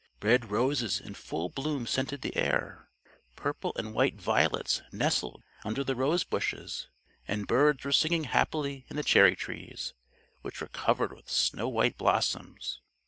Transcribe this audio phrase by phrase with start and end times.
[0.23, 2.89] Red roses in full bloom scented the air:
[3.35, 6.87] purple and white violets nestled under the rose bushes,
[7.27, 9.93] and birds were singing happily in the cherry trees,
[10.41, 12.81] which were covered with snow white blossoms.